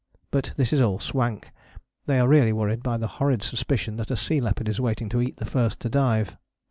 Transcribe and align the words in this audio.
But 0.31 0.53
this 0.57 0.73
is 0.73 0.81
all 0.81 0.97
swank: 0.97 1.51
they 2.07 2.19
are 2.19 2.27
really 2.27 2.51
worried 2.51 2.81
by 2.81 2.95
a 2.95 3.05
horrid 3.05 3.43
suspicion 3.43 3.97
that 3.97 4.09
a 4.09 4.17
sea 4.17 4.41
leopard 4.41 4.67
is 4.67 4.79
waiting 4.79 5.09
to 5.09 5.21
eat 5.21 5.37
the 5.37 5.45
first 5.45 5.79
to 5.81 5.89
dive. 5.89 6.37